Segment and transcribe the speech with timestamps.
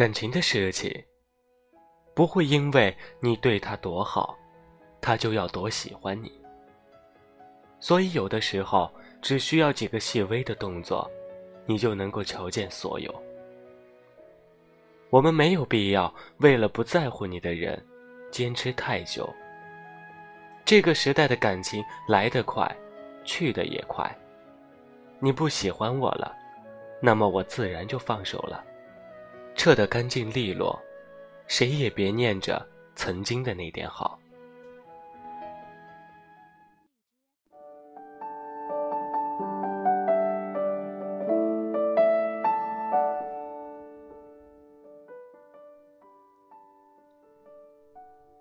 [0.00, 0.90] 感情的事情，
[2.14, 4.34] 不会因为你对他多好，
[4.98, 6.32] 他就要多喜欢你。
[7.80, 11.06] 所以有的时候，只需要几个细微的动作，
[11.66, 13.14] 你就能够瞧见所有。
[15.10, 17.78] 我们没有必要为了不在乎你的人，
[18.30, 19.28] 坚持太久。
[20.64, 22.74] 这个时代的感情来得快，
[23.22, 24.10] 去得也快。
[25.18, 26.34] 你不喜欢我了，
[27.02, 28.64] 那么我自然就放手了。
[29.60, 30.74] 撤得干净利落，
[31.46, 34.18] 谁也别念着曾经的那点好。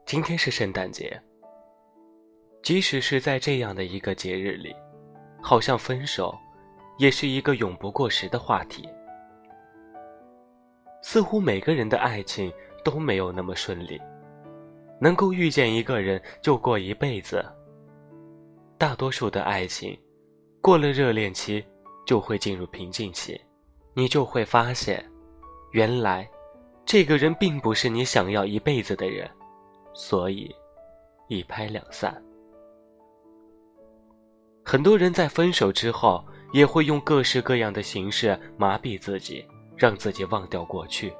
[0.06, 1.22] 今天是圣诞节，
[2.64, 4.74] 即使是在这样的一个节日里，
[5.42, 6.34] 好像分手，
[6.98, 8.88] 也是一个永不过时的话题。
[11.02, 12.52] 似乎每个人的爱情
[12.84, 14.00] 都没有那么顺利，
[15.00, 17.46] 能够遇见一个人就过一辈子。
[18.78, 19.98] 大多数的爱情，
[20.62, 21.64] 过了热恋期
[22.06, 23.40] 就会进入平静期，
[23.94, 25.04] 你就会发现，
[25.72, 26.30] 原来
[26.86, 29.30] 这个人并不是你想要一辈子的人，
[29.94, 30.54] 所以
[31.28, 32.22] 一拍两散。
[34.64, 36.24] 很多人在分手之后，
[36.54, 39.46] 也会用各式各样的形式麻痹自己。
[39.80, 41.14] 让自己忘掉过去，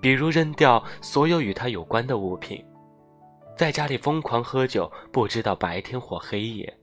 [0.00, 2.64] 比如扔掉所有与他有关的物品，
[3.54, 6.78] 在家里疯狂喝酒，不知道白天或黑夜，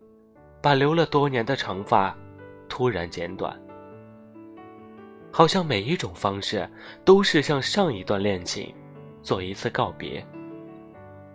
[0.62, 2.16] 把留了多年的长发
[2.70, 3.60] 突然剪短，
[5.32, 6.70] 好像每一种方式
[7.04, 8.72] 都是向上一段恋情
[9.24, 10.24] 做一次告别。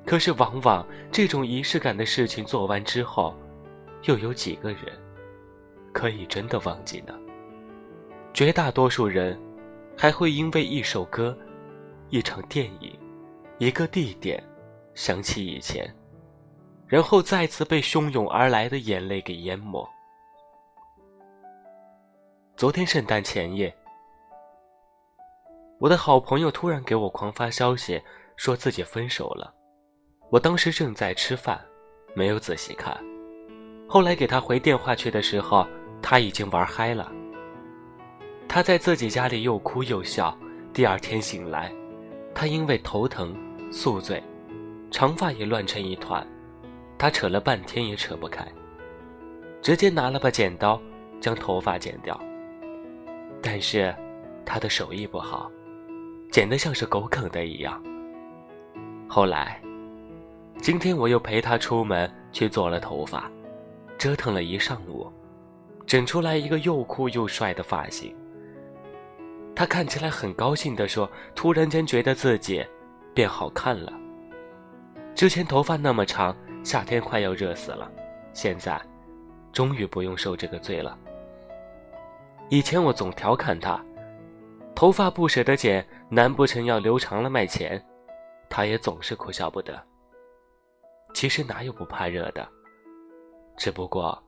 [0.07, 3.35] 可是，往往这种仪式感的事情做完之后，
[4.05, 4.81] 又有几个人
[5.93, 7.19] 可以真的忘记呢？
[8.35, 9.41] 绝大多数人，
[9.97, 11.39] 还会因为一首歌、
[12.11, 12.99] 一场电影、
[13.59, 14.43] 一个地点，
[14.93, 15.89] 想起以前，
[16.89, 19.89] 然后再次被汹涌而来的眼泪给淹没。
[22.57, 23.73] 昨天圣诞前夜，
[25.79, 28.03] 我的好朋友突然给我狂发消息，
[28.35, 29.55] 说自己分手了。
[30.29, 31.65] 我当时正在吃饭，
[32.15, 33.01] 没有仔细看。
[33.89, 35.65] 后来给他回电话去的时候，
[36.03, 37.13] 他已经玩嗨了。
[38.49, 40.37] 他在自己家里又哭又笑。
[40.73, 41.73] 第二天醒来，
[42.35, 43.33] 他因为头疼
[43.71, 44.21] 宿醉，
[44.91, 46.27] 长发也乱成一团。
[46.99, 48.45] 他扯了半天也扯不开，
[49.63, 50.81] 直接拿了把剪刀
[51.21, 52.21] 将头发剪掉。
[53.41, 53.95] 但是
[54.45, 55.49] 他的手艺不好，
[56.31, 57.81] 剪得像是狗啃的一样。
[59.09, 59.61] 后来，
[60.61, 63.31] 今天我又陪他出门去做了头发，
[63.97, 65.13] 折腾了一上午，
[65.87, 68.13] 整出来一个又酷又帅的发型。
[69.57, 72.65] 他看起来很高兴地说：“突然间觉得自己
[73.15, 73.93] 变好看了。
[75.15, 77.89] 之前头发那么长，夏天快要热死了，
[78.33, 78.81] 现在
[79.53, 80.99] 终于不用受这个罪了。
[82.49, 83.81] 以前我总调侃他，
[84.75, 87.81] 头发不舍得剪，难不成要留长了卖钱？
[88.51, 89.81] 他也总是哭笑不得。
[91.15, 92.47] 其实哪有不怕热的，
[93.57, 94.21] 只不过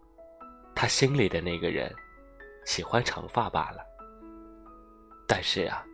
[0.73, 1.93] 他心里的那个人
[2.65, 3.85] 喜欢长发罢了。”
[5.29, 5.85] 但是啊，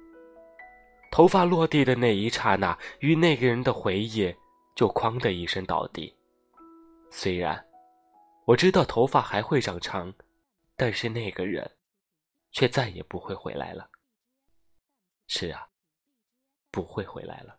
[1.10, 4.34] 头发落地的那一刹那，与那个人的回忆
[4.74, 6.14] 就“哐”的一声倒地。
[7.10, 7.66] 虽然
[8.44, 10.12] 我知道头发还会长长，
[10.76, 11.70] 但是那个人
[12.50, 13.88] 却再也不会回来了。
[15.28, 15.66] 是啊，
[16.70, 17.58] 不会回来了。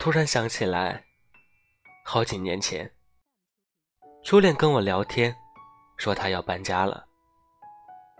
[0.00, 1.04] 突然想起来，
[2.06, 2.90] 好几年前，
[4.24, 5.36] 初恋跟我聊天，
[5.98, 7.06] 说他要搬家了。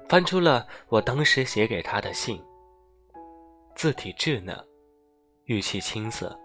[0.07, 2.39] 翻出了我当时写给他的信，
[3.75, 4.55] 字体稚嫩，
[5.45, 6.39] 语气青涩。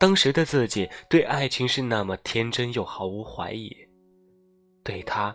[0.00, 3.70] 当时的自己对爱情是那么天真又毫无怀疑，
[4.82, 5.32] 对他，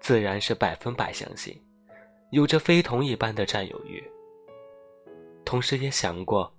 [0.00, 1.64] 自然是百分百相信，
[2.32, 4.02] 有着非同一般的占有欲。
[5.44, 6.52] 同时也想过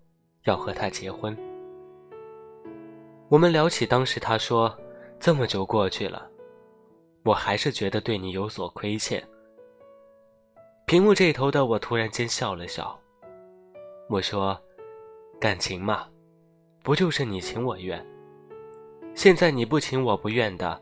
[0.45, 1.37] 要和他结婚。
[3.27, 4.75] 我们聊起当时，他说
[5.19, 6.29] ：“这么久过去了，
[7.23, 9.23] 我还是觉得对你有所亏欠。”
[10.85, 12.97] 屏幕这头的我突然间笑了笑，
[14.07, 14.59] 我说
[15.41, 16.07] ：“感情嘛，
[16.83, 18.05] 不就是你情我愿？
[19.15, 20.79] 现在你不情我不愿的，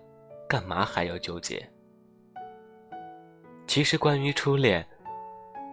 [0.49, 1.65] 干嘛还要纠结？”
[3.65, 4.85] 其实关于初恋，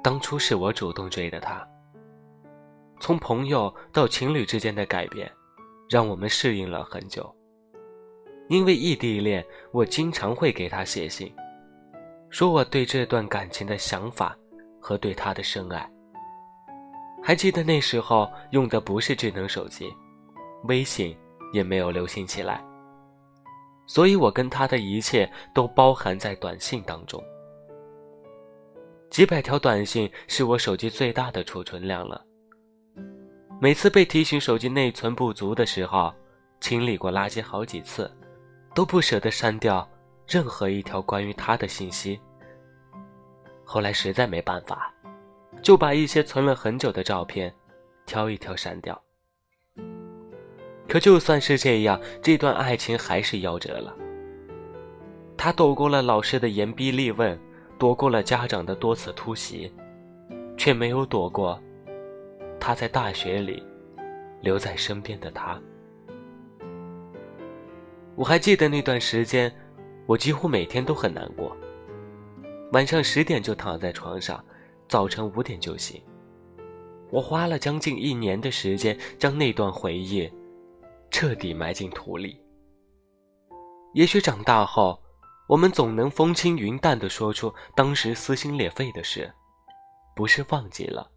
[0.01, 1.69] 当初是我主动追的他。
[3.01, 5.31] 从朋友到情侣之间的改变，
[5.89, 7.35] 让我们适应了很久。
[8.49, 11.35] 因为异地恋，我经常会给他写信。
[12.29, 14.37] 说我对这段感情的想法
[14.81, 15.91] 和对他的深爱。
[17.23, 19.87] 还记得那时候用的不是智能手机，
[20.65, 21.17] 微信
[21.53, 22.63] 也没有流行起来，
[23.87, 27.23] 所以我跟他的一切都包含在短信当中。
[29.11, 32.25] 几百条短信是我手机最大的储存量了。
[33.63, 36.11] 每次被提醒手机内存不足的时候，
[36.63, 38.11] 清理过垃圾好几次，
[38.75, 39.87] 都不舍得删掉。
[40.27, 42.19] 任何一条关于他的信息。
[43.63, 44.91] 后来实在没办法，
[45.61, 47.53] 就把一些存了很久的照片，
[48.07, 48.99] 挑一挑删掉。
[50.89, 53.95] 可就算是这样，这段爱情还是夭折了。
[55.37, 57.39] 他躲过了老师的严逼利问，
[57.79, 59.71] 躲过了家长的多次突袭，
[60.57, 61.61] 却没有躲过
[62.61, 63.61] 他在大学里
[64.43, 65.61] 留在身边的他。
[68.15, 69.53] 我还记得那段时间。
[70.07, 71.57] 我几乎每天都很难过。
[72.73, 74.45] 晚上十点就躺在床上，
[74.89, 76.03] 早晨五点就醒。
[77.11, 80.29] 我花了将近一年的时间，将那段回忆
[81.13, 82.43] 彻底埋进土里。
[83.95, 85.01] 也许长大后，
[85.49, 89.33] 我们总能风轻云淡地说出当时撕心裂肺的事，
[90.17, 91.09] 不是忘记了，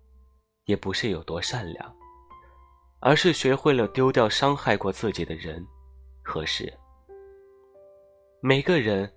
[0.65, 1.95] 也不是有多善良，
[3.00, 5.65] 而是学会了丢掉伤害过自己的人
[6.24, 6.71] 和事。
[8.39, 9.13] 每个人，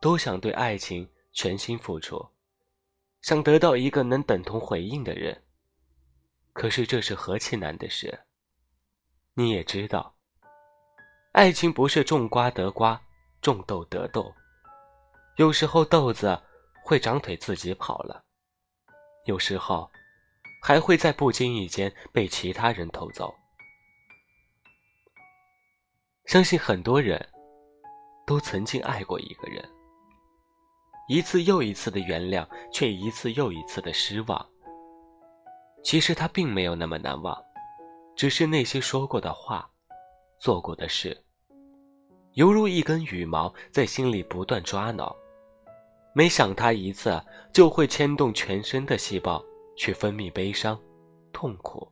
[0.00, 2.24] 都想对爱情全心付出，
[3.22, 5.42] 想得到一个能等同回应的人。
[6.52, 8.26] 可是这是何其难的事！
[9.34, 10.14] 你也知道，
[11.32, 13.00] 爱情不是种瓜得瓜，
[13.40, 14.32] 种豆得豆。
[15.36, 16.40] 有时候豆子
[16.84, 18.24] 会长腿自己跑了，
[19.24, 19.90] 有时候
[20.66, 23.34] 还会在不经意间被其他人偷走。
[26.24, 27.28] 相信很多人。
[28.26, 29.62] 都曾经爱过一个人，
[31.08, 34.48] 一次又一次的原谅，却一次又一次的失望。
[35.82, 37.36] 其实他并没有那么难忘，
[38.16, 39.70] 只是那些说过的话、
[40.38, 41.22] 做过的事，
[42.32, 45.14] 犹如一根羽毛在心里不断抓挠。
[46.14, 47.22] 每想他一次，
[47.52, 49.44] 就会牵动全身的细胞
[49.76, 50.78] 去分泌悲伤、
[51.32, 51.90] 痛苦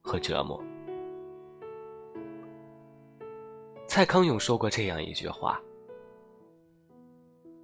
[0.00, 0.62] 和折磨。
[3.86, 5.60] 蔡康永说过这样一句话。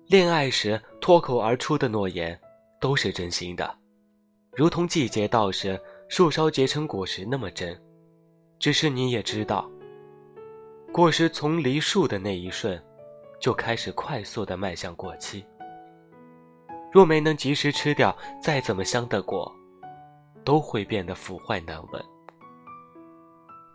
[0.06, 2.38] 恋爱时脱口而出的诺言，
[2.80, 3.74] 都是真心的，
[4.52, 7.78] 如同季节到时树梢结成果实那么真。
[8.58, 9.68] 只是你也知道，
[10.92, 12.80] 果实从离树的那一瞬，
[13.40, 15.44] 就开始快速的迈向过期。
[16.92, 19.52] 若没能及时吃掉，再怎么香的果，
[20.44, 22.04] 都会变得腐坏难闻。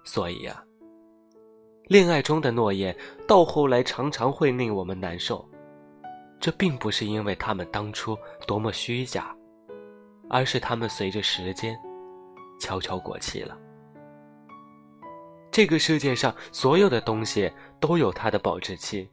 [0.03, 0.63] 所以啊，
[1.85, 2.95] 恋爱中的诺言，
[3.27, 5.47] 到后来常常会令我们难受。
[6.39, 9.35] 这并不是因为他们当初多么虚假，
[10.29, 11.77] 而是他们随着时间
[12.61, 13.57] 悄悄过期了。
[15.51, 19.09] 这个世界上所有的东西都有它的保质期，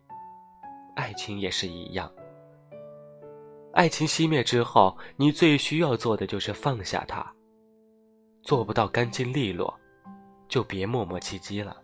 [0.95, 2.09] 爱情也是一样。
[3.73, 7.36] 爱情熄灭之后，你最需要做的就是放下它。
[8.47, 9.77] 做不到干净利落，
[10.47, 11.77] 就别磨磨唧唧了。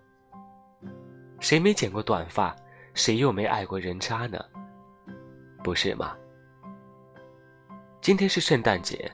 [1.40, 2.54] 谁没剪过短发，
[2.94, 4.38] 谁又没爱过人渣呢？
[5.64, 6.16] 不是吗？
[8.00, 9.10] 今天是圣诞节，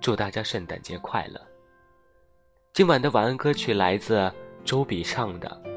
[0.00, 1.40] 祝大家圣诞节快乐。
[2.72, 4.28] 今晚的晚安歌曲来自
[4.64, 5.48] 周笔畅的《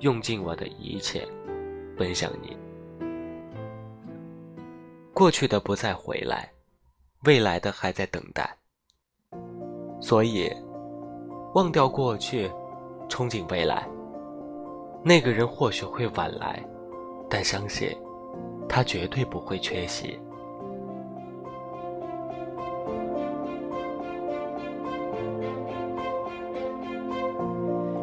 [0.00, 1.28] 用尽我的一切
[1.98, 2.56] 奔向你》。
[5.12, 6.50] 过去的不再回来，
[7.24, 8.56] 未来的还在等待。
[10.00, 10.50] 所以，
[11.54, 12.50] 忘掉过去，
[13.08, 13.86] 憧憬未来。
[15.02, 16.62] 那个人或许会晚来，
[17.28, 17.90] 但相信。
[18.68, 20.18] 他绝对不会缺席。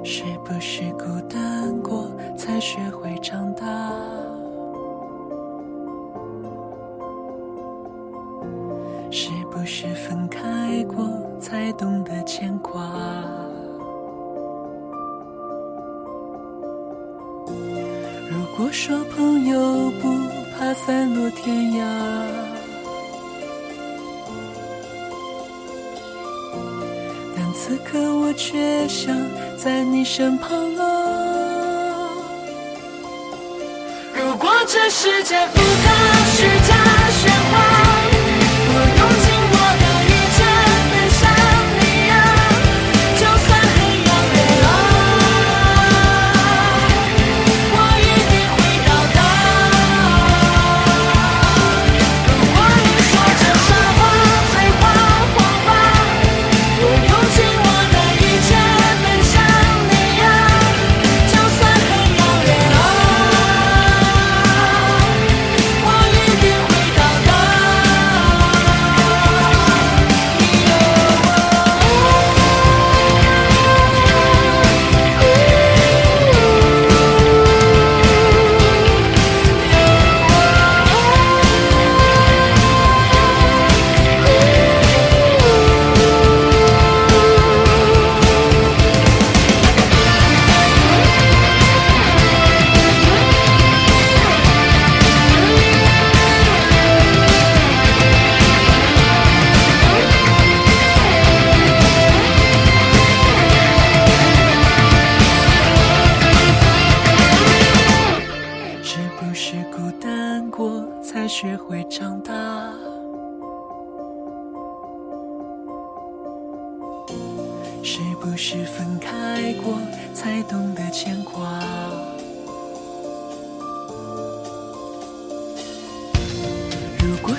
[0.03, 3.65] 是不是孤单过才学会长大？
[21.31, 21.83] 天涯，
[27.35, 29.15] 但此刻我却想
[29.57, 32.09] 在你身旁啊。
[34.13, 35.91] 如果这世界复杂，
[36.35, 36.73] 虚假
[37.11, 37.76] 喧哗。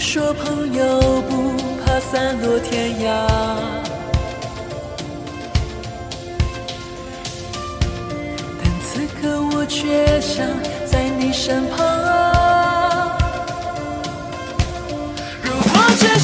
[0.00, 3.26] 说朋友不怕散落天涯。
[8.62, 10.46] 但此刻我却想
[10.86, 11.78] 在你身旁。
[15.42, 16.18] 如果这